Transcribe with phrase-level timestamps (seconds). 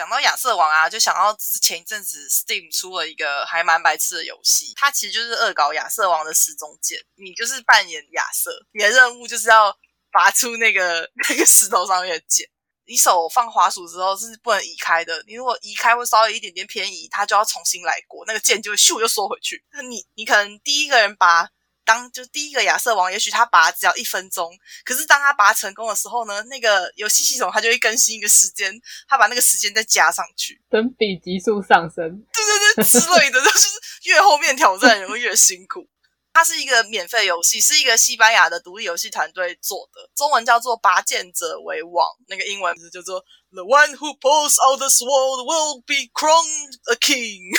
[0.00, 6.98] 讲到亚瑟王啊，就想到前一阵子 Steam 出了一个还蛮白痴的游戏，它其实就是恶搞亚瑟王的时钟剑。
[7.16, 9.76] 你就是扮演亚瑟，你的任务就是要
[10.10, 12.48] 拔出那个那个石头上面的剑。
[12.86, 19.62] 你手放滑鼠之后是不能移开的，你如果移开会稍微一点点偏移，它就要重新来过，那个剑就会咻就缩回去。
[19.70, 21.50] 那你你可能第一个人拔。
[21.90, 24.48] 当就第一个亚瑟王，也许他拔只要一分钟，
[24.84, 28.72] 可是当他拔成功的时候呢，那个游戏系统它就会更新一个时间，
[29.08, 33.68] 他把那个时间再加上去，等比级数上升，对对对之类的， 就是
[34.04, 35.88] 越后面挑战人会越辛苦。
[36.32, 47.50] 它是一个免费游戏，是一个西班牙的独立游戏团队做的，中文叫做《拔剑者为王》，那个英文叫做 The one who pulls out the sword will be crowned a king。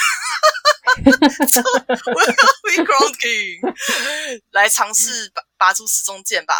[2.05, 3.59] will be crowned king。
[4.51, 6.55] 来尝试拔拔出时钟剑吧。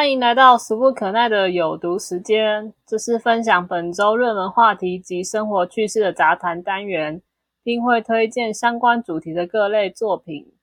[0.00, 7.20] 欢迎来到俗不可耐的有毒时间，这是分享本周热门话题及生活趣事的杂谈单元，
[7.62, 10.54] 并会推荐相关主题的各类作品。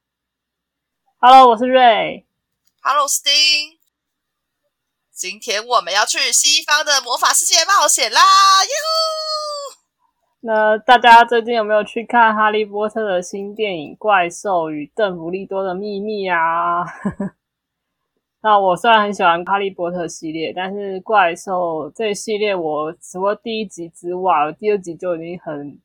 [1.19, 2.25] Hello，我是瑞。
[2.81, 3.77] Hello，Sting。
[5.13, 8.19] 今天我们要去西方的魔法世界冒险啦！
[8.63, 10.47] 耶呼！
[10.47, 16.83] 那大家最近有没有去看《哈利波特》的新电影《怪兽与邓布利多的秘密》啊？
[18.41, 25.81] 那我虽然很喜欢哈利波特系列，但是怪兽这一系列我除了第一集之外，第二集就已经很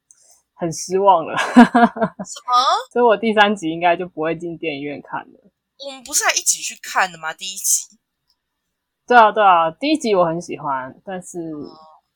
[0.55, 1.34] 很失望了。
[1.41, 2.53] 什么？
[2.92, 5.50] 所以我第三集应该就不会进电影院看了。
[5.86, 7.33] 我们不是还一起去看的吗？
[7.33, 7.98] 第一集？
[9.06, 11.39] 对啊，对啊，第一集我很喜欢，但是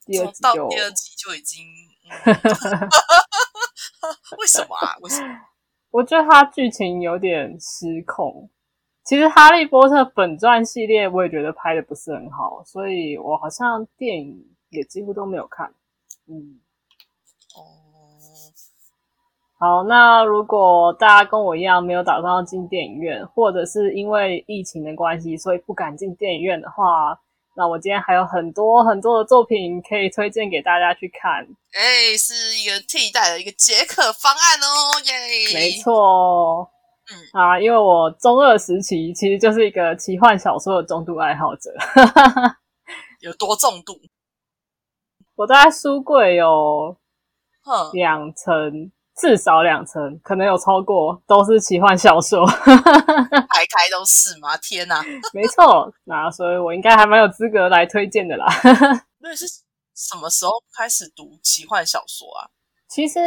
[0.05, 1.65] 第二集到第二集就已经
[4.39, 4.95] 为什么啊？
[5.01, 5.27] 为什么？
[5.91, 8.49] 我觉得它剧情有点失控。
[9.07, 15.71] 其实《哈利波特》本传系列我也觉得拍的不是很好，所以我好像电影也几乎都没有看。
[16.27, 16.59] 嗯，
[17.55, 17.63] 哦，
[19.57, 27.17] 好，那如果大家跟我一样没有打算要进电影院，或者是因为疫情的关系，所以不敢进电影院的话，
[27.55, 31.47] 那我今天还有很多很多的作品可以推荐给大家去看。
[31.71, 35.53] 哎，是一个替代的一个解渴方案哦，耶！
[35.53, 36.69] 没错。
[37.09, 41.71] 嗯啊，因为我中二时期其实就是一个奇幻小说的重度爱好者，
[43.21, 43.93] 有多重度？
[45.35, 46.97] 我大概书柜有
[47.93, 54.57] 两层，至少两层，可能有超过，都是奇幻小说， 排开都是吗？
[54.57, 55.01] 天哪！
[55.33, 58.47] 没错，那所以我应该还蛮有资格来推荐的啦。
[59.19, 59.45] 那是
[59.95, 62.49] 什么时候开始读奇幻小说啊？
[62.89, 63.19] 其实。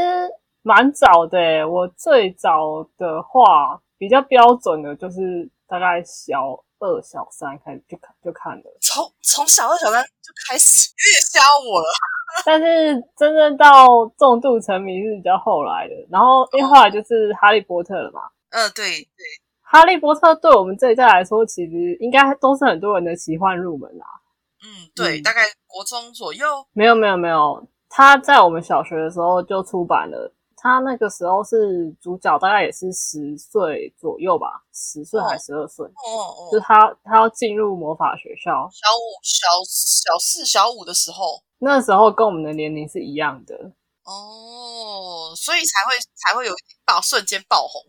[0.62, 8.62] 蛮早的，我最早的话比较标准的，就是大概小二、小三开始就看就看了。
[8.80, 11.88] 从从小二、小三就开始，有点吓我了。
[12.46, 15.94] 但是真正到重度沉迷是比较后来的。
[16.10, 18.20] 然后因为后来就是哈利波特了嘛。
[18.50, 19.24] 嗯，对对。
[19.62, 24.06] 哈利波特对我们这一代来说，其实应该都是很多人的奇幻入门啦。
[24.62, 26.44] 嗯，对，大概国中左右。
[26.72, 30.32] 没有没有没有，他在我们小学的时候就出版了。
[30.62, 35.86] 他那个时候是主角，大概也是十岁左右吧，十岁还是十二岁？
[36.52, 43.72] 就是他，他要进入魔法学校，小五、小小四、小五的时候，那时候跟我们的年龄是一样的
[44.04, 46.52] 哦，所以才会才会有
[46.84, 47.82] 爆瞬间爆红，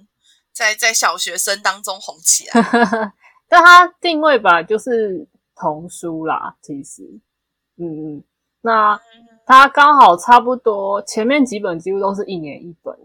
[0.54, 2.54] 在在小学生当中红起来。
[3.50, 7.04] 但他定位吧就是童书啦，其实，
[7.76, 8.24] 嗯嗯，
[8.62, 8.98] 那。
[9.52, 12.98] 它刚好差不多，前面几本几乎都是一年一本，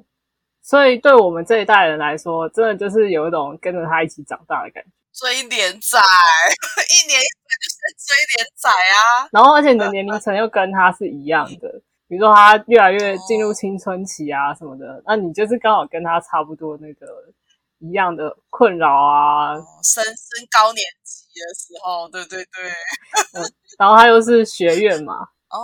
[0.63, 4.91] 所以对我们这一代人来说，真的就是有一种跟着他一起长大的感觉。
[5.13, 5.99] 追连载，
[6.87, 9.29] 一年一本就是追连载啊。
[9.33, 17.07] 然后，而且你的年龄层又跟他是一样的， 比如说他越来越进入青春期啊什么的，那你就是刚好跟他差不多那个
[17.81, 19.57] 一样的困扰啊。
[19.83, 22.71] 升升高年级的时候，对对对。
[23.79, 25.29] 然后他又是学院嘛。
[25.51, 25.59] 哦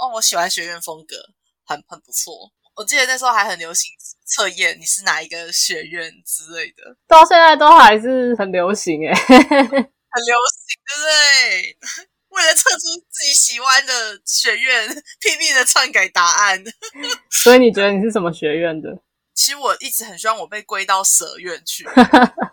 [0.00, 1.16] 哦，我喜欢学院风格，
[1.64, 2.52] 很很不错。
[2.76, 3.90] 我记得那时候还很流行
[4.24, 11.78] 测验，你是哪一个学院之类的，到现在都还是很流行哎， 很流行，对不对？
[12.30, 12.78] 为了测出
[13.10, 14.88] 自己喜欢的学院，
[15.20, 16.62] 拼命的篡改答案。
[17.28, 18.88] 所以你觉得你是什么学院的？
[19.34, 21.84] 其实我一直很希望我被归到蛇院去，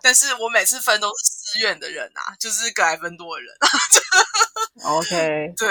[0.02, 3.54] 但是我每次分都是师院的人啊，就是格莱芬多的人。
[4.84, 5.68] OK， 对，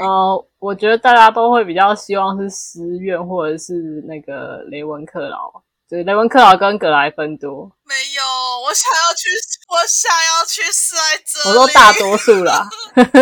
[0.00, 5.52] 呃，我觉得大家都会比较希望是师院或者是那个雷文克劳，
[5.88, 7.70] 就是雷文克劳跟格莱芬多。
[7.84, 8.22] 没有，
[8.66, 9.28] 我想要去，
[9.68, 11.48] 我想要去塞泽。
[11.50, 12.68] 我说大多数啦。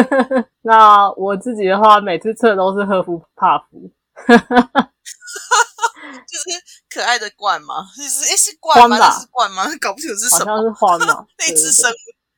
[0.62, 3.90] 那我自己的话，每次测都是赫夫帕夫。
[6.26, 6.44] 就是
[6.88, 7.74] 可爱的罐吗？
[7.94, 9.10] 是诶，是罐吗？
[9.18, 9.64] 是罐吗？
[9.80, 11.26] 搞不清楚是什么，好像是花嘛。
[11.38, 11.94] 那只生物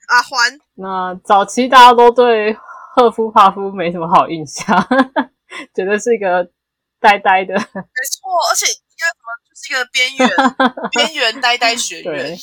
[0.07, 0.59] 啊，獾。
[0.75, 2.57] 那早期大家都对
[2.95, 4.77] 赫夫帕夫没什么好印象，
[5.75, 6.49] 觉得是一个
[7.01, 7.55] 呆呆的。
[7.55, 7.71] 没错，
[8.51, 10.29] 而且应该什么，就是一个边缘
[10.93, 12.37] 边缘呆呆学院。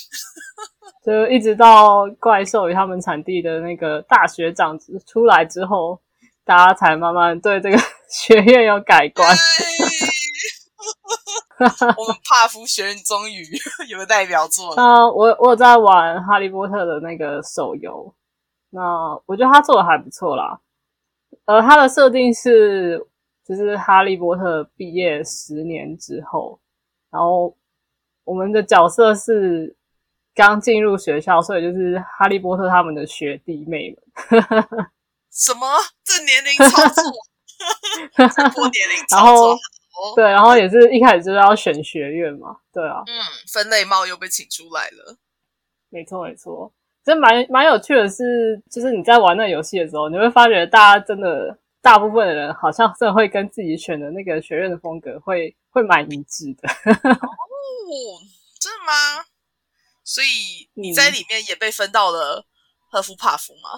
[1.05, 5.99] 就一直到怪兽与他们产地的那个大学长出来之后，
[6.45, 7.77] 大家才慢慢对这个
[8.09, 9.35] 学院有改观。
[11.97, 13.43] 我们帕夫学院终于
[13.89, 14.75] 有个代表作了。
[14.75, 18.13] 那我我有在玩《哈利波特》的那个手游，
[18.69, 18.81] 那
[19.25, 20.59] 我觉得他做的还不错啦。
[21.45, 23.05] 呃，他的设定是，
[23.45, 26.59] 就是哈利波特毕业十年之后，
[27.11, 27.55] 然后
[28.23, 29.75] 我们的角色是
[30.33, 34.41] 刚进入学校，所以就是哈利波特他们的学弟妹们。
[35.31, 35.67] 什么？
[36.03, 37.03] 这年龄操作？
[38.15, 38.23] 这
[38.69, 39.57] 年龄操作？
[40.15, 43.13] 对，然后也是一开始就是要选学院嘛，对啊，嗯，
[43.51, 45.17] 分类帽又被请出来了，
[45.89, 46.73] 没错没错，
[47.03, 56.69] 真蛮蛮有趣的是，就是你在玩那游戏的时候，你会发觉大家真的大部分的人好像真的会跟自己选的那个学院的风格会会蛮一致的。
[56.69, 58.19] 哦，
[58.59, 59.25] 真的吗？
[60.03, 62.45] 所以 你在里面也被分到了
[62.89, 63.77] 赫夫帕夫吗？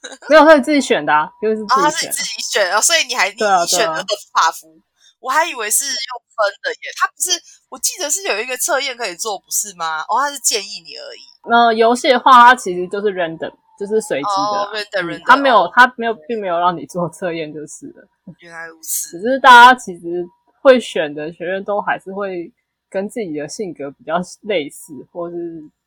[0.30, 1.12] 没有，是自己选的，
[1.42, 3.36] 因为是啊，是你自己选啊，所以你还你
[3.66, 4.80] 选了赫夫帕夫。
[5.20, 5.94] 我还以为是用
[6.34, 7.30] 分的耶，他不是，
[7.68, 10.00] 我记得是有一个测验可以做，不是吗？
[10.08, 11.20] 哦，他是建议你而已。
[11.48, 18.08] 那游戏的话，它其实就是 random，就是随机的，random，它没有，他没有，并没有让你做测验，就是了。
[18.40, 19.18] 原来如此。
[19.18, 20.24] 只是大家其实
[20.62, 22.52] 会选的学院都还是会
[22.88, 25.36] 跟自己的性格比较类似，或是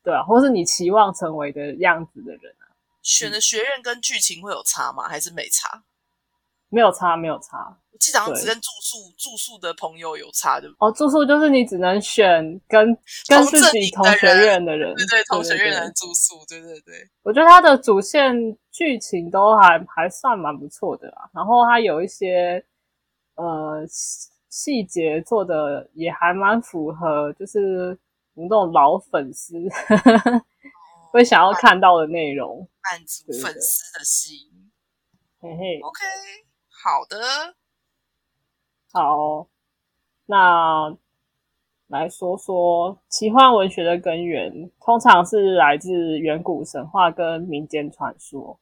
[0.02, 2.70] 对啊，或是你期望成为的样子的人啊。
[3.02, 5.08] 选的学院跟剧情会有差吗？
[5.08, 5.82] 还是没差？
[6.74, 7.78] 没有差，没有差。
[7.92, 10.74] 我记得好像只跟住宿住宿的朋友有差，对不？
[10.84, 12.84] 哦，住宿就是你只能选跟
[13.28, 17.08] 跟自己同学院的人，对对，同学院的人住宿，对对对。
[17.22, 18.34] 我觉得它的主线
[18.72, 22.62] 剧情都还还算蛮不错的啦，然后它有一些
[23.36, 23.86] 呃
[24.50, 27.96] 细节做的也还蛮符合，就是
[28.34, 29.54] 我们这种老粉丝
[31.14, 34.36] 会想要看到的内容，满足粉丝的心。
[35.40, 36.04] 嘿嘿，OK。
[36.84, 37.16] 好的，
[38.92, 39.46] 好，
[40.26, 40.94] 那
[41.86, 48.60] 来说说奇幻文学的根源，通常是来自远古神话跟民间传说。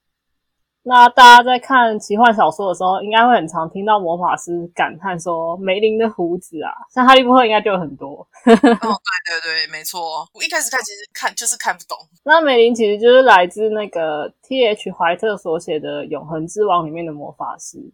[0.84, 8.08] 那大家在看奇幻小说的时候，应该会很常听到魔法师感叹说：“梅林的胡子啊，像哈利波特应该就有很多。”
[8.46, 10.24] 哦，对对对，没错。
[10.32, 11.98] 我一开始看其实看就是看不懂。
[12.22, 14.64] 那梅林其实就是来自那个 T.
[14.64, 14.92] H.
[14.92, 17.92] 怀特所写的《永恒之王》里面的魔法师。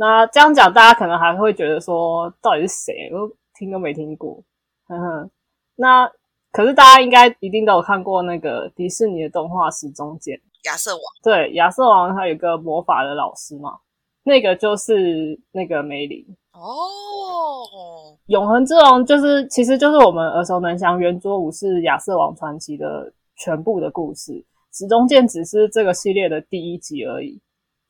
[0.00, 3.10] 那这样讲，大家可能还会觉得说，到底是谁？
[3.12, 3.28] 我
[3.58, 4.40] 听都没听过。
[4.86, 5.30] 哼哼。
[5.74, 6.08] 那
[6.52, 10.36] 可是大家应该一定都有看过那个迪士尼的动画《时钟剑》。
[10.66, 11.02] 亚瑟王。
[11.20, 13.76] 对，亚瑟王他有个魔法的老师嘛，
[14.22, 16.24] 那个就是那个梅林。
[16.52, 18.16] 哦。
[18.26, 24.44] 永恒之王就是，其实就是我们耳熟能详圆桌武士亚瑟王传奇的全部的故事。
[24.72, 27.40] 时钟剑只是这个系列的第一集而已。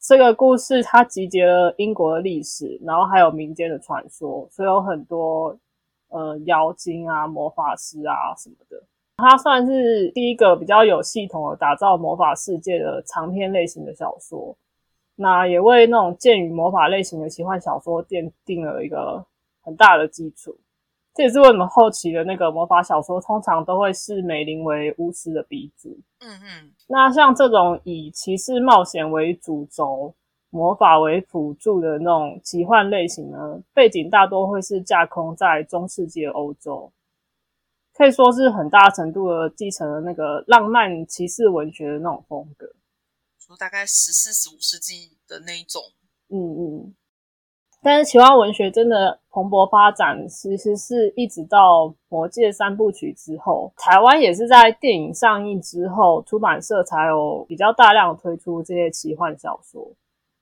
[0.00, 5.58] 这个故事它集结了英国的历史，然后还有民间的传说，所以有很多
[6.08, 8.82] 呃妖精啊、魔法师啊什么的。
[9.16, 14.56] 它算是第一个比较有系统的打造魔法世界的长篇类型的小说。
[15.16, 19.26] 那也为那种剑与魔法类型的奇幻小说奠定了一个
[19.60, 20.56] 很大的基础。
[21.18, 25.98] 这也是为什么后期的那个魔法小说通常都会视美玲为巫师的鼻祖。
[26.20, 30.14] 嗯嗯，那像这种以骑士冒险为主轴、
[30.50, 36.92] 魔法为辅助的那种奇幻类型呢，背景大多会是架空在中世纪的欧洲，
[37.94, 42.72] 可以说是很大程度的继承了那个浪漫骑士文学的那种风格，
[43.40, 45.82] 说大概十四、十五世纪的那一种。
[46.28, 46.94] 嗯嗯。
[47.82, 59.92] 但是奇幻文学真的蓬勃发展，其实是一直到《魔戒》三部曲之后，台湾也是在电影上映之后，出版社才有比较大量推出这些奇幻小说。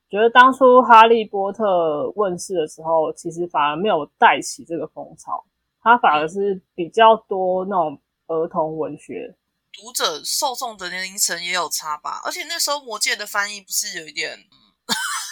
[0.09, 5.45] 觉得当初《哈利波特》问世的时候，其实反而没有带起这个风潮，
[5.83, 9.35] 它反而是比较多那种儿童文学。
[9.73, 14.39] 读者受众的年龄层也有差吧，而且那时候《魔戒》的翻译不是有一点，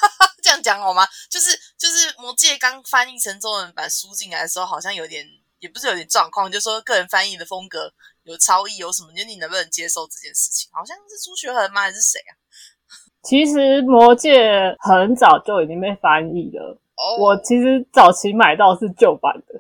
[0.42, 1.06] 这样讲好吗？
[1.30, 5.24] 就是就是《魔戒》刚翻译成中文版书进来的时候，好像有点，
[5.58, 7.92] 也不是有点状况，就说个人翻译的风格
[8.24, 9.12] 有超译，有什么？
[9.12, 10.70] 就你能不能接受这件事情？
[10.72, 11.82] 好像是朱学恒吗？
[11.82, 12.32] 还是谁啊？
[13.22, 14.38] 其实《魔戒》
[14.80, 16.78] 很早就已经被翻译了。
[17.18, 19.58] 我其实早期买到是旧版的。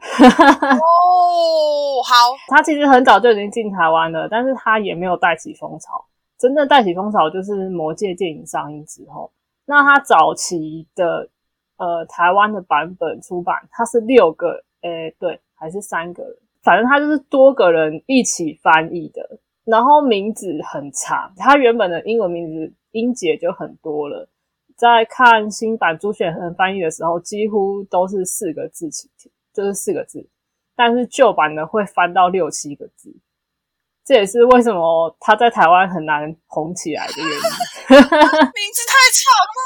[0.76, 6.06] 哦，好， 它其实很早就已经进台湾了，但是它也没有带起风潮。
[6.38, 9.32] 真正带起风潮就是《魔戒》电影上映之后。
[9.66, 11.28] 那它早期的
[11.76, 19.38] 呃台湾的版本出版，它是六个，诶，对，还是三个人，反正它就是多个人一起翻译的。
[19.64, 24.28] 然后名字很长，它原本的英文名字音节就很多了。
[24.76, 30.28] 在看新版朱雪恒翻译的时候，几乎都是四个字起跳，就是四个字。
[30.76, 33.16] 但是旧版的会翻到六七个字，
[34.04, 37.32] 这也是为什么他在台湾很难红起来的原因。
[37.88, 39.60] 名字太长了，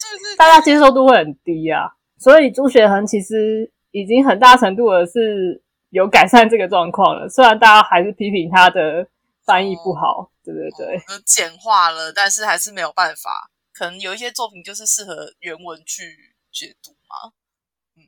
[0.00, 1.92] 对对，大家接受度会很低啊。
[2.18, 9.06] 所以朱雪恒其实已经很大程度的是有改善这个状况了，虽然大家还是批评他的
[9.46, 13.50] 翻译不好，对对对，简化了，但是还是没有办法。
[13.72, 17.32] 可能有一些作品就是适合原文去解读嘛。
[17.96, 18.02] 嗯，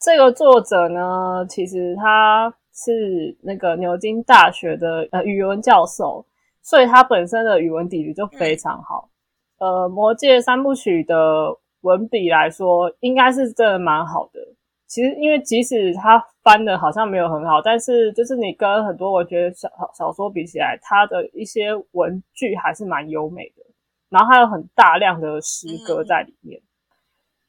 [0.00, 6.24] 这个作者呢，其实他是那个牛津大学的呃语文教授，
[6.62, 9.10] 所以他本身的语文底子就非常好。
[9.58, 14.40] 呃，《魔戒》三部曲的文笔来说，应该是真的蛮好的。
[14.86, 23.62] 其实，因为即使他翻的好像没有很好，但是就是你跟很多我觉得小小说比起来，他的一些文句还是蛮优美的。
[24.10, 26.60] 然后还有很大量的诗歌在里面。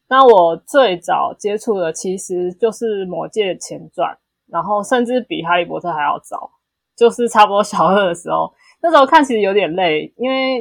[0.08, 4.18] 那我最早接触的其实就是《魔戒》前传，
[4.53, 6.48] 然后甚至比《哈利波特》还要早，
[6.95, 8.53] 就是差不多小二的时候。
[8.83, 10.60] 那时候看其实有点累，因为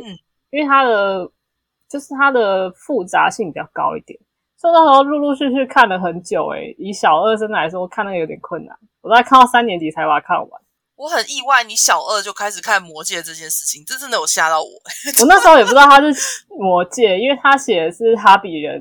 [0.50, 1.30] 因为它的
[1.90, 4.18] 就是它的复杂性比较高一点，
[4.56, 6.46] 所以那时候陆陆续续看了很久。
[6.54, 10.62] 诶以小二生来说，看那个有点困难，我大概看到三年级才把它看完。
[10.96, 14.68] 我很意外，你小二就开始看《魔戒》这件事情，这真的有吓到我。
[15.20, 16.14] 我那时候也不知道他是
[16.56, 18.80] 《魔戒》，因为他写的是《哈比人》，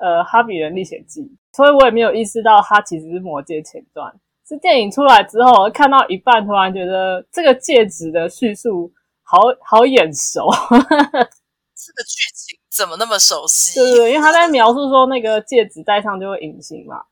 [0.00, 1.22] 呃，《哈比人历险记》，
[1.56, 4.12] 所以我也没有意识到它其实是《魔戒》前传。
[4.48, 10.48] 是电影出来之后，看到一半，突然觉得这个戒指的叙述好好眼熟。
[10.52, 13.74] 这个剧情怎么那么熟悉？
[13.80, 17.02] 对对，因为他在描述说那个戒指戴上就会隐形嘛。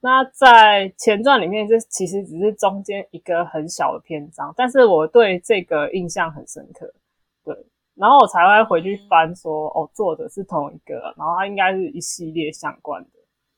[0.00, 6.92] 那在前传里面，这其实只是中间一个很小的篇章，但是我对这个印象很深刻，
[7.44, 7.54] 对，
[7.94, 13.08] 然后我才会回去翻说，哦，作者是同一个，然后它应该是一系列相关的。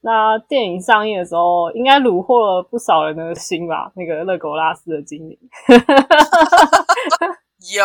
[0.01, 3.91] 那电影上映的时候，应该虏获了不少人的心吧？
[3.97, 5.39] 那个勒狗拉斯的精灵，
[7.75, 7.83] 有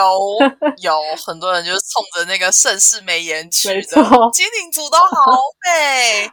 [0.83, 3.81] 有很多人就是冲着那个盛世美颜去的，
[4.33, 6.29] 精灵族都好 美。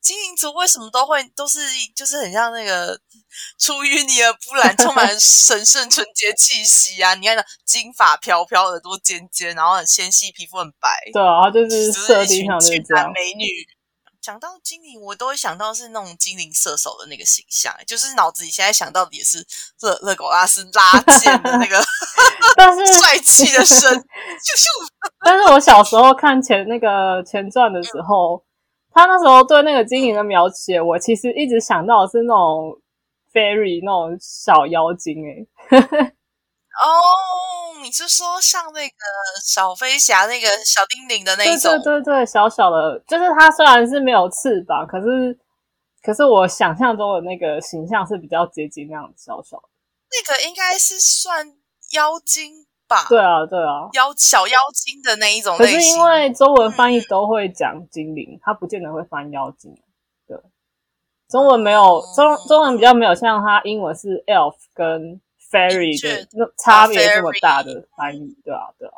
[0.00, 1.60] 精灵族为什么都会都是
[1.94, 2.98] 就是很像那个
[3.58, 7.14] 出淤泥而不染， 充满神圣纯洁气息啊！
[7.14, 13.12] 你看，金发飘飘，耳朵尖尖，然后很纤细，皮肤很白，对啊，就是设定上就是这样。
[13.12, 13.44] 美女
[14.22, 19.46] 讲到精灵，我都会想到是那种精灵射手的那个形象，就是脑子里现在想到的也是
[19.80, 21.82] 勒勒狗拉斯拉剑的那个，
[22.56, 24.04] 但是 帅气的身。
[25.24, 28.42] 但是我小时候看前那个前传的时候。
[28.92, 32.76] 他那时候对那个精灵的描写，我其实一直想到的是那种
[33.32, 35.46] fairy 那种小妖精诶。
[36.80, 38.94] 哦，你是说像那个
[39.44, 41.72] 小飞侠那个小精灵的那一种？
[41.82, 45.38] 对对对对，小小的，就是它虽然是没有翅膀，可是
[46.02, 49.68] 可是我想象中的那个形象是比较接近那样小小的。
[50.10, 51.54] 那个应该是算
[51.92, 52.66] 妖精。
[53.08, 55.76] 对啊，对啊，妖小妖精的那一种类型。
[55.76, 59.74] 可是因为中文翻译都会讲精灵，它不见得会翻妖精。
[60.26, 60.36] 对，
[61.28, 65.20] 中文没有中中文比较没有像它英文是 elf 跟
[65.50, 68.94] fairy 的那差别这么大的翻译，对啊，对啊。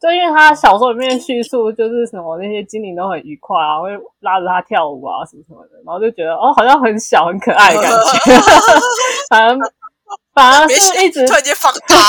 [0.00, 8.34] 就因为他小说里面叙述就是什么那些精灵都很愉快啊，会拉着他跳舞啊什么什么的，然后就觉得哦，好像很小很可爱的感觉，
[9.30, 9.56] 反而
[10.34, 11.96] 反而是一直突然间放大。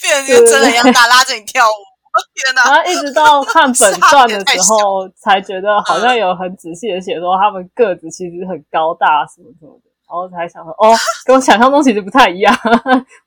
[0.00, 1.76] 变成真的一样大，拉着你跳舞，
[2.34, 2.64] 天哪！
[2.64, 12.56] 然后一直到看本传的时候，才觉得好像有很仔细的写说他们个子其实很高大什么什么的，然后才想说哦，跟我想象中其实不太一样，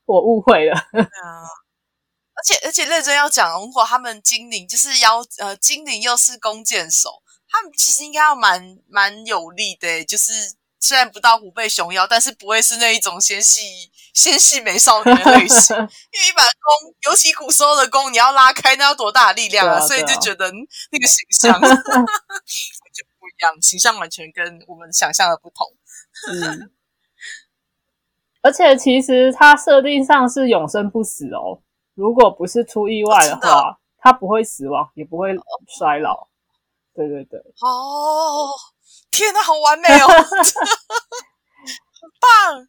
[0.05, 0.75] 我误会了。
[0.93, 10.55] 而且而且认真要讲，如果他们精灵就是妖呃精灵又是弓箭手，他们其实应该要蛮蛮有力的，就是。
[10.85, 15.75] 虽然不到虎背熊腰，但是不会是那一种纤细纤细美少女的类型。
[16.13, 19.79] 因为一把弓，尤其古时候的弓，你要拉开，那要多大的力量啊！
[19.79, 20.51] 所以就觉得
[20.91, 25.65] 那个形 象就不一样，形象完全跟我们想象的不同。
[26.31, 26.69] 嗯，
[28.43, 31.59] 而且其实它设定上是永生不死哦，
[31.95, 35.35] 如果不是出意外的话，它不会死亡，也不会
[35.67, 36.27] 衰老。
[36.93, 37.39] 对对对。
[37.61, 38.49] 哦。
[39.15, 40.35] 天哪，好完美哦，很
[42.19, 42.67] 棒！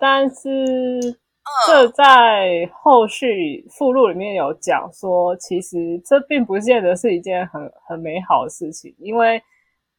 [0.00, 1.16] 但是
[1.64, 9.40] 这在后续附录里面有讲说，其实这并不见得是一件很很美好的事情，因为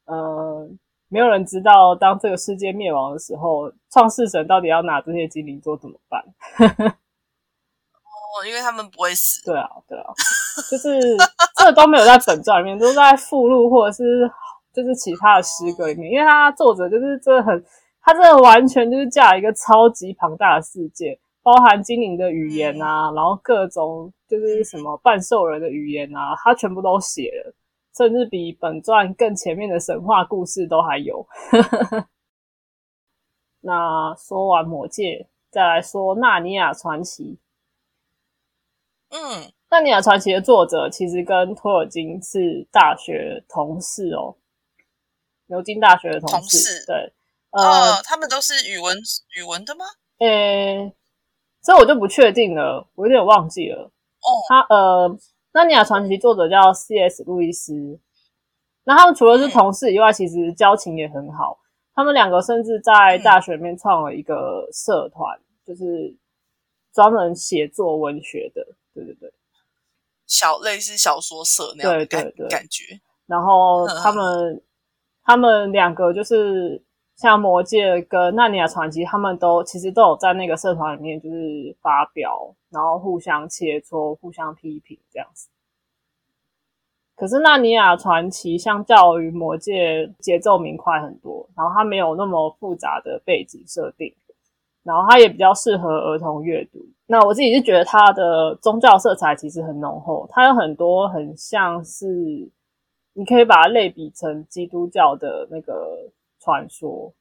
[0.08, 0.68] 呃，
[1.08, 6.22] 没有人知道当这个世界灭亡的时候，创世神到底要拿这些精灵做怎么办？
[6.60, 9.42] 哦，因为他们不会死。
[9.46, 10.14] 对啊，对啊，
[10.70, 11.00] 就是
[11.56, 14.30] 这都没有在本传里面，都在附录或者是。
[14.78, 17.66] 就是其他的诗歌里面，因为他作者就是真的很，
[18.00, 27.56] 他真的完全就是架一个超级庞大的世界，包含精灵的语言啊，然后各种就是什么半兽人的语言啊，他全部都写了，
[27.98, 31.26] 甚至比本传更前面的神话故事都还有。
[33.62, 37.40] 那说完魔戒，再来说纳尼亚传奇。
[39.10, 44.36] 嗯，纳尼亚传奇的作者其实跟托尔金是大学同事哦。
[45.48, 47.14] 牛津大学的同事，对，
[47.52, 48.98] 呃，他们都是语文
[49.36, 49.86] 语文的吗？
[50.20, 50.94] 诶，
[51.64, 53.84] 这我就不确定了，我有点忘记了。
[53.84, 55.10] 哦，他呃，
[55.54, 57.24] 《纳尼亚传奇》作者叫 C.S.
[57.24, 58.00] 路易斯，
[58.84, 61.60] 那他们除了是同事以外，其实交情也很好。
[61.96, 66.16] 他们两个甚至在大学里面创了一个社团，就是
[66.94, 68.68] 专门写作文学的。
[68.94, 69.34] 对对对，
[70.26, 73.00] 小类似小说社那样的感感觉。
[73.26, 74.62] 然后他们。
[75.28, 76.82] 他们两个就是
[77.18, 85.50] 像《魔戒》跟《纳尼亚传奇》，他们都其实都有在那个社团里面，就是发表，然后互相切磋、互相批评这样子。
[87.18, 94.16] 可是《纳尼亚传奇》相较于《魔戒》节奏明快很多，然后它没有那么复杂的背景设定，
[94.84, 96.80] 然后它也比较适合儿童阅读。
[97.06, 102.50] 那我自己是觉得它的宗教色彩其实很浓厚，它有很多很像是。
[103.18, 106.08] 你可以把它类比成基督教的那个
[106.40, 107.12] 传说，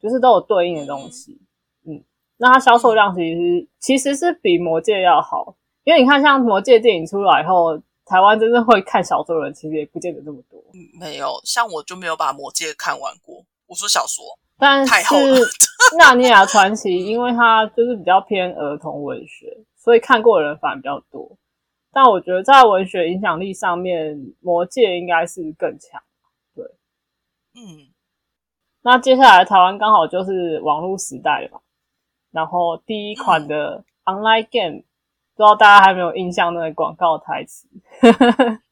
[0.00, 1.38] 就是都有对应的东西。
[1.84, 2.02] 嗯，
[2.38, 5.54] 那它销售量其实其实是比魔戒要好，
[5.84, 10.58] 因为你看像魔戒电影出来后，台湾真正会看小说的人其实也不见得这么多。
[10.72, 13.44] 嗯没有，像我就没有把魔戒看完过。
[13.66, 14.24] 我说小说，
[14.58, 14.92] 但是
[15.98, 21.36] 纳尼亚传奇，因为它就是比较偏儿童文学，所以看过的人反而比较多。
[21.92, 26.00] 但我觉得在文学影响力上面，《魔戒》应该是更强。
[26.54, 26.64] 对，
[27.54, 27.92] 嗯，
[28.82, 31.60] 那接下来台湾刚好就是网络时代了，
[32.30, 34.82] 然后第一款的 online game，
[35.34, 37.68] 不知道大家还没有印象那个广告台词。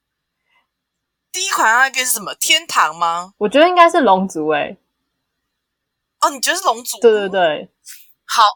[1.30, 2.34] 第一款 online game 是什么？
[2.34, 3.34] 天堂吗？
[3.38, 4.78] 我觉得应该是龙族诶。
[6.20, 6.98] 哦，你觉得是龙族？
[7.00, 7.70] 对对对，
[8.26, 8.48] 好好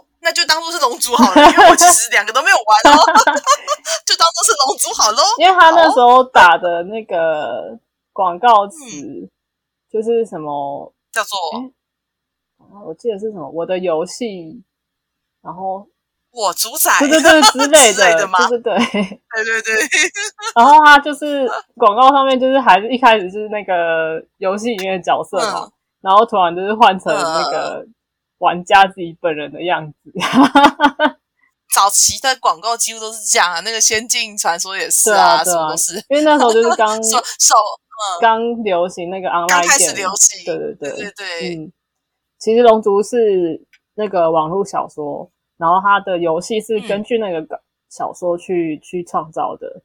[0.00, 0.07] 哦。
[0.20, 2.98] 那就当做是龙珠好了，因为我其实两个都没有玩哦，
[4.04, 5.22] 就当做是龙珠好喽。
[5.38, 7.78] 因为他那时候打的那个
[8.12, 8.76] 广告词
[9.90, 11.38] 就是什么叫做，
[12.84, 14.62] 我记得是什么我的游戏，
[15.40, 15.86] 然后
[16.32, 18.48] 我主宰，对对对 之类的吗？
[18.48, 19.88] 对对对对对对。
[20.56, 25.70] 然后他就是广告上面就是还是一开始是那个游戏里面的角色嘛，
[26.02, 27.86] 然后突然就是换成那个。
[28.38, 30.12] 玩家自己本人的样子，
[31.74, 33.60] 早期的广告几乎都是这样啊。
[33.60, 35.96] 那个《仙境传说》也是啊，什么都是。
[36.08, 37.54] 因为那时候就是刚 手手
[38.20, 40.44] 刚流行那个 online，刚开始流行。
[40.44, 41.56] 对对对对对。
[41.56, 41.72] 嗯，
[42.38, 43.60] 其实《龙族》是
[43.94, 49.82] 那个网络小说，然后它的游戏是根据那个小说去去创造的。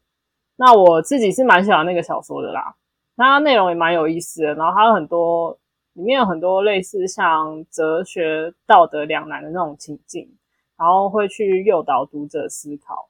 [0.55, 2.75] 那我自己是蛮喜欢那个小说的啦，
[3.17, 5.57] 它内容也蛮有意思的，然后它有很多。
[5.93, 10.27] 里面有很多类似像哲学、道德两难的那种情境，
[10.75, 13.07] 然后会去诱导读者思考。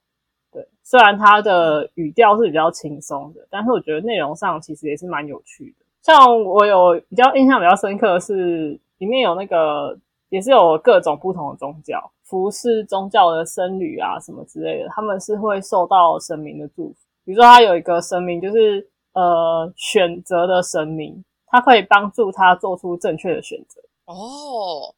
[0.51, 5.85] 对，虽然它的语调是比较轻松的，但是我觉得内容上其实也是蛮有趣的。
[6.01, 16.95] 像我有比较印象比较深刻的是，里面有那个也是有各种不同的宗教，服侍宗教的僧侣啊什么之类的，他们是会受到神明的祝福。
[17.23, 21.23] 比如说，他有一个神明就是呃选择的神明。
[21.53, 24.95] 它可以帮助他做出正确的选择哦，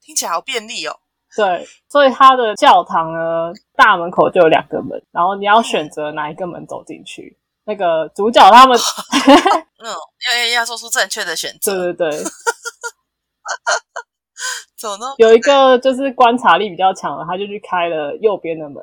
[0.00, 0.98] 听起来好便利哦。
[1.36, 7.38] 对，所以他的教堂呢，大门口就有两个门，然后你要选择哪一个门走进去。
[7.64, 8.74] 那个主角他们
[9.84, 11.92] 嗯，要要要做出正确的选择。
[11.92, 12.24] 对对对，
[14.80, 15.14] 怎么呢？
[15.18, 18.82] 有一个就是观察力比较强的，他就去开了右边的门，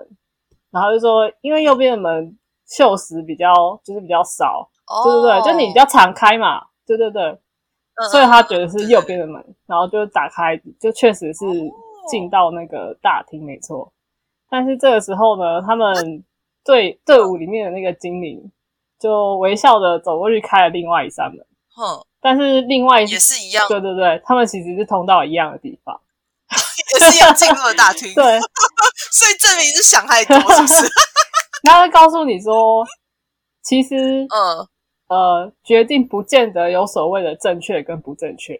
[0.69, 2.37] 然后就说，因为右边的门
[2.69, 3.51] 锈蚀比较
[3.83, 7.37] 就是比较少，哦对对对，就你比较常开嘛，对对对，
[8.11, 11.45] 所以他觉得是右边的门，然后就打开，就确实是
[12.09, 13.91] 进到那个大厅，没错。
[14.49, 16.23] 但是这个时候呢，他们
[16.63, 18.51] 队队伍里面的那个精灵
[18.99, 21.45] 就微笑的走过去开了另外一扇门，
[21.75, 22.05] 哼。
[22.21, 26.01] 但是另外也是一样，对对对，他们其实是通到一样的地方，
[26.99, 28.11] 也是要进入了大厅。
[28.15, 28.23] 对，
[29.13, 30.89] 所以证明是想太多，是不是？
[31.61, 32.83] 他会告诉你说，
[33.63, 34.67] 其实，嗯
[35.07, 38.59] 呃，决定不见得有所谓的正确跟不正确，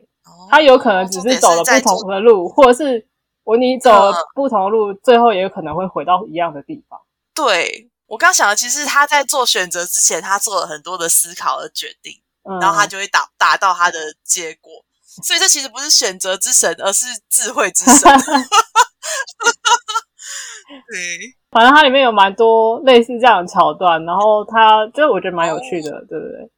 [0.49, 3.08] 他有可能只是走了不同的路，或者是
[3.43, 6.99] 我你走了不同的路，最后也有可能会回到一样的地方。
[7.34, 12.21] 对我刚想的，其实他在做选择之前，他做了很多的思考和决定。
[12.62, 14.71] 然后他就会达达到他的结果，
[15.23, 18.08] 所以这其实不是选择之神，而是智慧之神。
[20.89, 20.97] 对，
[21.51, 26.49] 反正它里面有蛮多类似这样的桥段，然后它就我觉得蛮有趣的，对不对？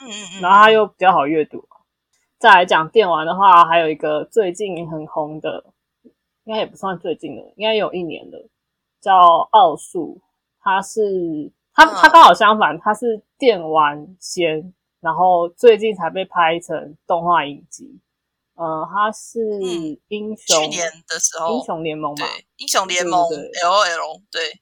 [0.00, 0.40] 嗯嗯嗯。
[0.42, 1.66] 然后它又比较好阅读。
[2.38, 5.64] 再来讲电玩的话，还有一个最近很红的，
[6.44, 8.38] 应该也不算最近的，应该有一年的，
[9.00, 9.12] 叫
[9.52, 10.20] 奥数。
[10.60, 11.00] 它是
[11.74, 14.74] 它它刚好相反，它是电玩先。
[15.00, 18.00] 然后最近才被拍成动画影集，
[18.54, 19.40] 呃，他是
[20.08, 23.20] 英雄去年的时候英雄联盟嘛，英雄联盟
[23.62, 24.60] L O L 对。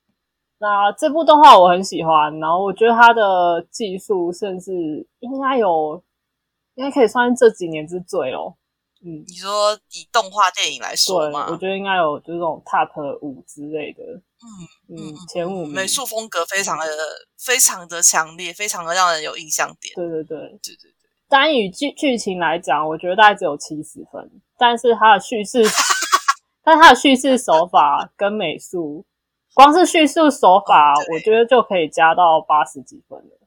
[0.59, 4.73] 那这部动画我很喜欢，然后我觉得它的技术甚至
[5.19, 6.01] 应该有，
[6.77, 8.55] 应该可以算是这几年之最哦。
[9.05, 11.49] 嗯，你说以动画电影来说吗？
[11.51, 14.05] 我觉得应该有就是这种 top 五之类的。
[14.95, 16.87] 嗯嗯，前五美术风格非常的
[17.37, 19.93] 非常的强烈，非常的让人有印象点。
[19.97, 21.02] 对对对对对对。
[21.33, 25.63] 单以剧剧情来讲，我觉得大概只有七十分，但是它的叙事，
[26.63, 29.07] 但它的叙事手法跟美术，
[29.55, 33.39] 光是叙述手法，我觉得就可以加到八十几分了。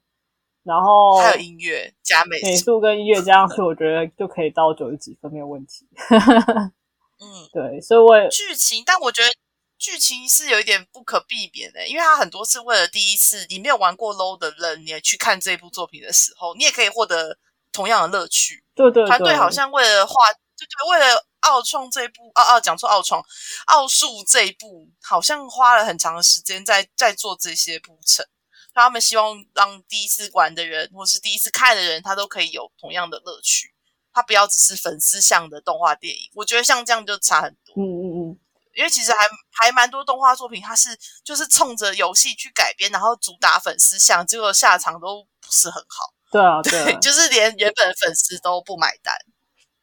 [0.63, 5.87] 然后还有音乐加美美术跟音乐加上去，我觉得就可以到九十几分没有问题。
[7.21, 9.29] 嗯，对，所以我也剧情，但我觉得
[9.77, 17.37] 剧情是有一点不可避免的，因为它很多是为了第一次你没有玩过 low 的人，你去看这部作品的时候，你也可以获得
[17.75, 18.63] 同样的乐趣。
[18.73, 20.13] 对对，团队好像为了画，
[20.57, 23.23] 对对，为了奥创这一部，哦哦，讲错奥创
[23.67, 28.25] 奥数这一部，好像花了很长的时间在在做这些铺陈。
[28.73, 33.73] 他们希望让第一次玩的人，或是第一次看的人，他都可以有同样的乐趣。
[34.13, 36.31] 他不要只是粉丝向的动画电影。
[36.33, 37.75] 我觉得像这样就差很多。
[37.75, 38.39] 嗯嗯嗯。
[38.73, 39.17] 因为其实还
[39.51, 46.13] 还蛮多动画作品，它是就是冲着游戏去改编，然后主打粉丝向，结果下场都不是很好。
[46.35, 49.15] 对啊，对，就是连原本粉丝都不买单。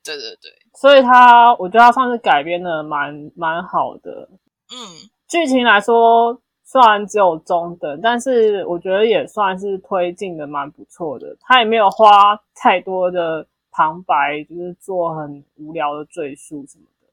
[0.04, 0.50] 对对对。
[0.78, 4.28] 所以他，我觉得他算是改编的蛮蛮好的。
[4.70, 6.40] 嗯，剧情来说。
[6.64, 11.36] 虽然只有中等，但是我觉得也算是推进的蛮不错的。
[11.38, 17.08] 他也没有花太多的旁白，就是做很无聊的赘述什么的。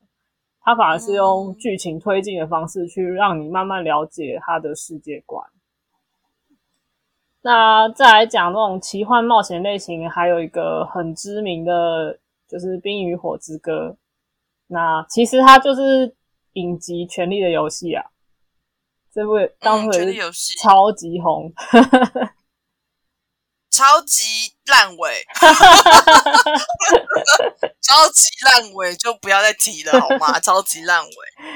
[0.61, 5.45] 他反而是用剧情推进的方式去让你慢慢了解他的世界观。
[7.41, 13.95] 那再来讲那种奇幻冒险类型，还有一个很知名的就是《冰与火之歌》。
[14.67, 16.15] 那其实它就是
[16.53, 18.05] 影集《权力的游戏》啊。
[19.13, 21.51] 这部当初也是超级红，
[23.71, 24.21] 超级
[24.67, 25.25] 烂尾，
[27.81, 30.39] 超级烂尾就不要再提了好吗？
[30.39, 31.11] 超级烂尾，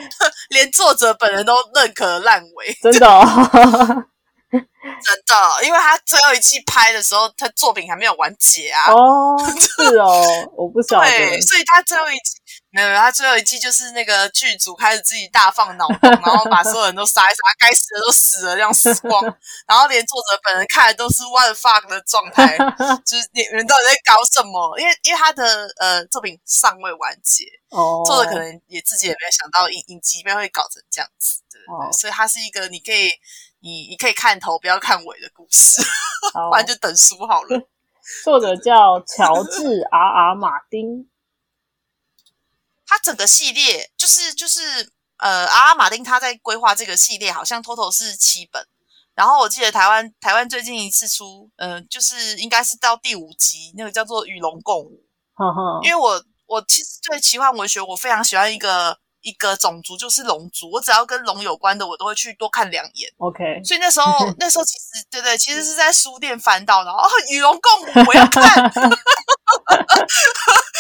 [0.49, 4.07] 连作者本人都认可烂尾，真的。
[4.53, 8.91] 真的，因为他最后一季拍的时候，他作品还没有完结啊。
[8.91, 10.23] 哦，是哦，
[10.55, 11.09] 我不晓得。
[11.09, 12.39] 对，所以他最后一季
[12.69, 19.23] 没有，他最后一季就是那个剧组开始自己大放脑洞， 然后把所有人都杀一杀，该死的都死了，这样死光。
[19.67, 22.57] 然后连作者本人看的都是 what the fuck 的状态，
[23.05, 24.77] 就是你们到底在搞什么？
[24.79, 31.91] 因为因为他的呃作品尚未完结，哦，作者可能也自己也没有想到影影集面会搞成这样子，对对对。
[31.93, 33.11] 所以他是一个你可以。
[33.63, 35.81] 你你可以看头，不要看尾的故事，
[36.51, 37.69] 不然就等书好了。
[38.25, 41.09] 作者叫乔治 R R 马丁，
[42.85, 48.67] 他整个系列就是就是呃，R R 马丁他在规划这个系列，好像 total 是七本。
[49.15, 55.05] 然后我记得台湾台湾最近一次出，嗯，就是应该是到第五集，那个叫做《与龙共舞》。
[55.85, 58.99] 因为我我其实对奇幻文学，我非常喜欢一个。
[59.23, 63.11] 一个种族就是龙族，我只要跟龙有关的，我都会去多看两眼。
[63.17, 68.71] OK，所以那时候 那时候其实对对，其实是在书店翻到的哦，与龙共舞，我要看。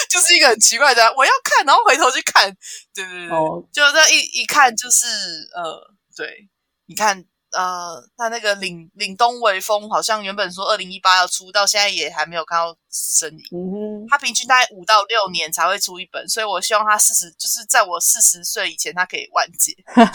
[0.09, 2.55] 就是一个很奇怪的，我要看，然后回头去看，
[2.93, 5.07] 对对对，哦，就那一一看就是
[5.55, 6.47] 呃，对，
[6.85, 13.43] 你看呃，他那个岭岭东微风好像原本说二零一八要出，到现在也还没有看到身影。
[13.51, 19.71] 嗯，他平均大概五到六年才会出一本，所以我希望他四十，就是在我四十岁以前，他可以完结。
[19.85, 20.07] 但是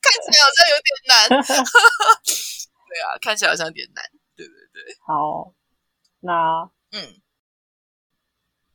[0.00, 1.28] 看起来好像有点难。
[2.88, 4.04] 对啊，看起来好像有点难。
[4.36, 5.52] 对对对，好，
[6.20, 7.20] 那嗯，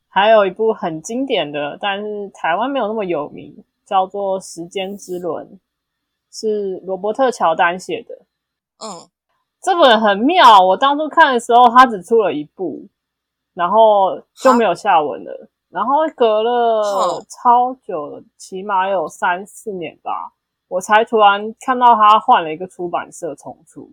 [0.08, 5.46] 还有一部很经典的，但是台湾没有那么有名，叫做《时间之轮》，
[6.34, 8.14] 是罗伯特·乔丹写的。
[8.84, 9.08] 嗯，
[9.62, 12.88] 这本很妙，我当初看的时候，他只出了一部，
[13.54, 15.48] 然后就没有下文了。
[15.70, 20.32] 然后隔了超久了，起码有三四年吧，
[20.68, 23.92] 我才突然看到他换了一个出版社重出。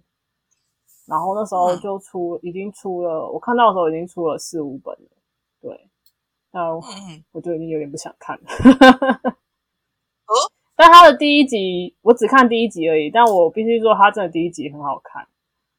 [1.05, 5.09] 然后那时候嗯就出，已经出了，我看到的时候已经出了四五本了。
[5.61, 5.89] 对，
[6.51, 6.73] 那
[7.31, 8.43] 我就已经有点不想看了。
[10.25, 10.33] 哦，
[10.75, 15.27] 但他的第一集我只看第一集而已，但我必须说他真的第一集很好看。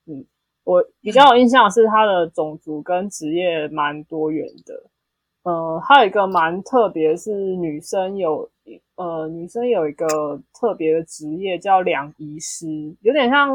[0.06, 0.24] 嗯，
[0.64, 4.90] 我比较有印象的是他的种族跟职业蛮多元的。
[5.42, 8.48] 呃，还有一个蛮特别，是女生有
[8.94, 13.50] 呃女生有一个特别的职业叫两仪师，有点像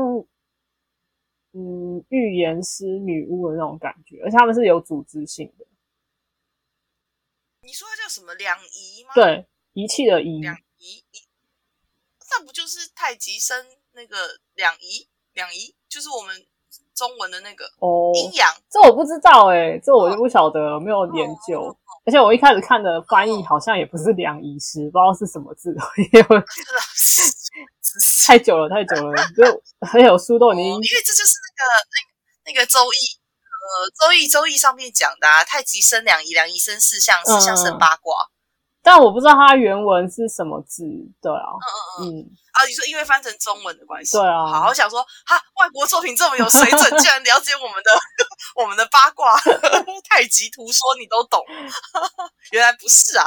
[1.53, 5.65] 嗯预言师、女巫的那种感觉，而且他们是有组织性的。
[7.61, 11.26] 你说它叫什么两仪吗？，对，仪器的仪，两仪，仪
[12.29, 15.07] 那不就是太极生那个两仪？
[15.33, 16.35] 两仪就是我们
[16.95, 18.51] 中文的那个哦，阴阳。
[18.71, 21.77] 这我不知道哎、这我就不晓得，没有研究。
[22.05, 25.75] 而且我一开始看的翻译好像也不是两仪师，不知道是什么字，
[26.11, 26.41] 因为我
[28.25, 29.43] 太久了，太久了，就
[29.79, 31.61] 而且我书都已经哦因为这就是那个
[31.91, 32.09] 那个
[32.45, 32.97] 那个周易，
[33.61, 38.15] 呃，周易周易上面讲的啊，太极生两仪，两仪生四象，四象生八卦。
[38.87, 40.85] 但我不知道它原文是什么字。
[41.21, 42.07] 对啊，嗯嗯嗯。
[42.07, 47.91] 嗯，啊，你说因为翻成中文的关系，对啊好，我想说，哈，外国作品这么有水准，竟然了解我们的
[48.55, 49.35] 我们的八卦
[50.07, 51.43] 太极图说你都懂，
[52.53, 53.25] 原来不是啊。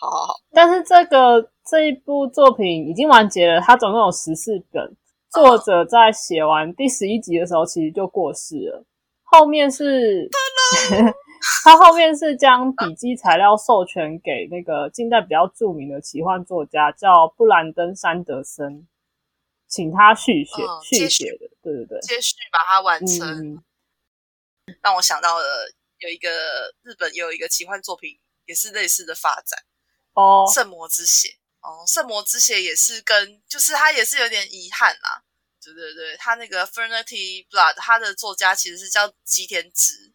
[0.00, 4.96] 好好好，但是这个这一部作品已经完结了，它总共有十四本。
[5.28, 8.82] 作者在写完第十一集的时候，其实就过世了。
[9.24, 10.26] 后面是，
[11.64, 18.86] 他后面是将笔记材料授权给那个近代比较著名的奇幻作家，叫布兰登·山德森，
[19.66, 21.48] 请他续写、嗯续写的。
[21.62, 23.64] 对对对，接续把它完成，嗯，
[24.82, 25.44] 让我想到了
[25.98, 26.30] 有一个
[26.82, 29.64] 日本有一个奇幻作品，也是类似的发展。
[30.14, 31.28] 哦，圣魔之血
[31.60, 35.24] 哦，圣魔之血也是跟，就是他也是有点遗憾啦。
[35.62, 40.14] 对对对，他那个 Fernity Blood，他的作家其实是叫吉田直，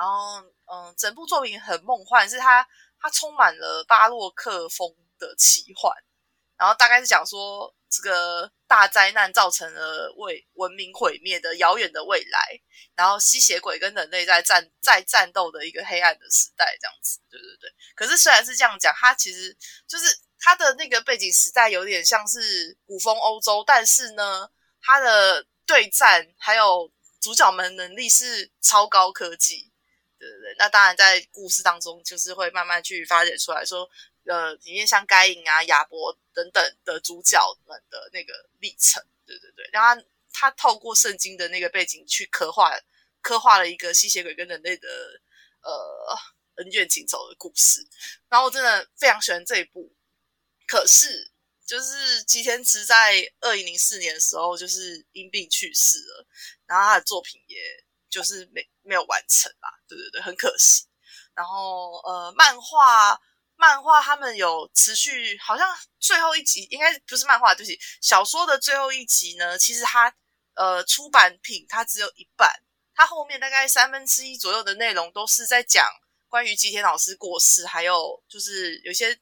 [0.00, 2.66] 然后嗯，整部作品很梦幻，是它
[2.98, 5.94] 它充满了巴洛克风的奇幻，
[6.56, 12.58] 然后大概是讲说这个大灾难造成了为文明毁灭的遥远的未来，
[12.96, 17.18] 然后吸血鬼跟人类在战在战斗的一个黑暗的时代，这样子。
[17.28, 17.70] 对对对。
[17.94, 19.54] 可是虽然是这样讲，它其实
[19.86, 24.48] 就是它的那个背景时代有点像是古风欧洲，但是呢，
[24.80, 29.69] 它的对战还有主角们能力是超高科技。
[30.20, 33.90] 对对对，那当然在故事当中就是会慢慢去发展出来说，
[34.26, 39.02] 呃，里面像该隐啊、亚伯等等的主角们的那个历程。
[39.26, 40.02] 对对对，然后
[40.32, 42.78] 他透过圣经的那个背景去刻画
[43.22, 44.88] 刻画了一个吸血鬼跟人类的
[45.62, 46.18] 呃
[46.56, 47.80] 恩怨情仇的故事，
[48.28, 49.94] 然后我真的非常喜欢这一部。
[50.66, 51.30] 可是
[51.64, 56.26] 就是吉田直在二零零四年的时候就是因病去世了，
[56.66, 57.58] 然后他的作品也
[58.10, 60.84] 就是没没有完成啦，对对对，很可惜。
[61.34, 63.18] 然后呃，漫画
[63.56, 65.68] 漫画他们有持续，好像
[65.98, 70.12] 最后一集应该不是漫画，对不起，小说的最后一集呢，其实它
[70.54, 72.50] 呃出版品它只有一半，
[72.94, 75.86] 它后面大概三分之一左右的内容都是在讲
[76.28, 79.18] 关于吉田老师过世，还有就是有些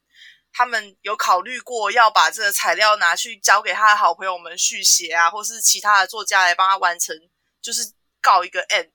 [0.52, 7.14] 他们有考虑过要把这个材料拿去交给他的好朋友们续写啊，或是其他的作家来帮他完成，
[7.60, 7.92] 就是
[8.28, 8.92] 告一个 end。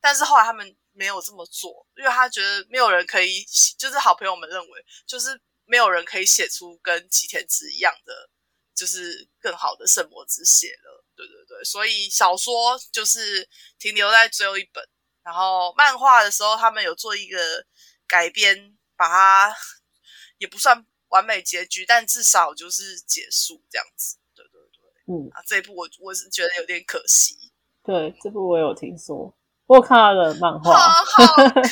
[0.00, 3.42] 但是后来他们没有这么做，因为他觉得没有人可以，
[3.78, 8.28] 就是好朋友们认为，就是没有人可以写出跟吉田直一样的，
[8.74, 11.04] 就是更好的圣魔之血了。
[11.16, 14.86] 对对对，所以小说就是停留在最后一本，
[15.22, 17.64] 然后漫画的时候他们有做一个
[18.06, 19.56] 改编，把它
[20.36, 24.18] 也不算完美结局，但至少就是结束这样子。
[24.34, 27.53] 对对对，嗯，啊，这一部我我是觉得有点可惜。
[27.84, 29.34] 对，这部我有听说。
[29.66, 31.64] 我看他的漫画，好好 看，很好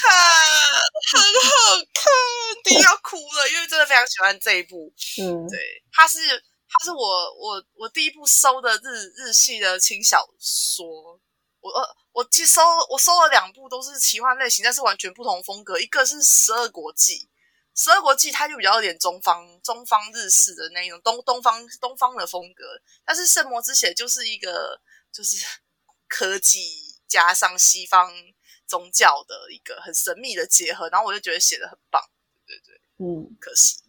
[1.93, 2.13] 看，
[2.71, 4.93] 你要 哭了，因为真的非常喜欢这一部。
[5.21, 5.59] 嗯，对，
[5.93, 6.19] 它是
[6.69, 11.21] 它是我我我第一部收的日日系的轻小说。
[11.61, 15.79] 我呃我其实收我收了两部都是奇幻类型，但是完全不同风格。
[15.79, 17.13] 一个是《十二国记》，
[17.75, 22.65] 《十二国记》它就比较有点中方中方日式的那种东东方东方的风格，
[23.05, 24.81] 但是《圣魔之血》就是一个
[25.13, 25.37] 就是
[26.13, 26.59] 科技
[27.09, 28.11] 加上西方
[28.67, 32.03] 宗教的一个很神秘的结合，然后我就觉得写的很棒，
[32.47, 33.83] 对对对，嗯，可惜。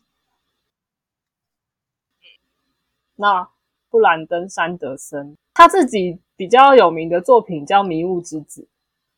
[3.16, 3.52] 那
[3.90, 8.62] 布兰登·山德森他自己比较有名的作品叫《迷雾之子》，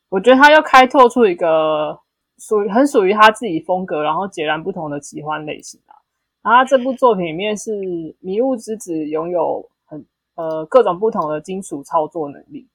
[0.09, 2.01] 我觉得他又开拓出一个
[2.39, 5.93] 属于很属于他自己风格，然后截然不同的奇幻类型啊。
[6.41, 7.71] 然后他这部作品里面是
[8.19, 12.74] 《迷雾之子》拥有很呃各种不同的金属操作能力，嗯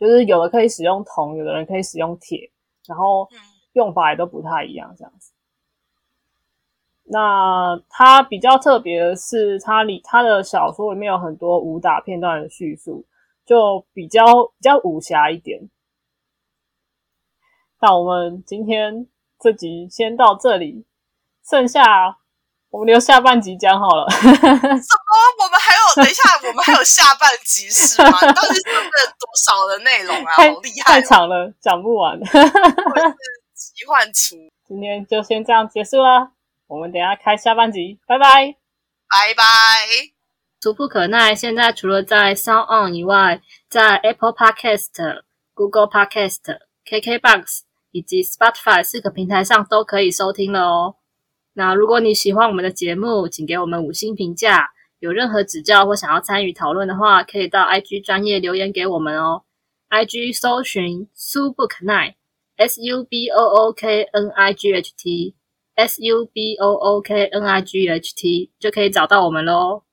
[0.00, 2.50] 就是有的可以使用铜，有的人可以使用铁，
[2.86, 3.38] 然后嗯
[3.74, 5.32] 用法也都不太一样，这样子。
[7.04, 13.04] 那它比较特别的是，它里它的小说里面有很多武打片段的叙述，
[13.44, 15.68] 就比较比较武侠一点。
[17.80, 19.06] 那我们今天
[19.38, 20.86] 这集先到这里，
[21.44, 22.19] 剩下
[22.70, 24.04] 我们留下半集讲好了。
[24.04, 28.10] 哦，我们还有，等一下，我们还有下半集是吗？
[28.32, 30.32] 到底准备了多少的内容啊？
[30.38, 32.18] 好厉害、太长了，讲不完。
[33.54, 34.36] 奇幻厨，
[34.68, 36.30] 今天就先这样结束了，
[36.68, 38.54] 我们等一下开下半集，拜拜。
[39.08, 39.42] 拜拜。
[40.60, 45.22] 俗不可耐，现在除了在 Sound On 以外，在 Apple Podcast、
[45.54, 50.94] Google Podcast、KKBox 以及 Spotify 四个平台上都可以收听了哦。
[51.52, 54.68] 那如果你喜欢我们的节目，请给我们五星评价。
[55.00, 59.44] 有任何指教或想要参与讨论的话，可以到 IG 专业留言给我们哦。
[59.88, 62.14] IG 搜寻 Subook Night
[62.56, 65.34] S U B O O K N I G H T
[65.74, 69.84] S U B O O K N I G H T 就可以找到我们喽。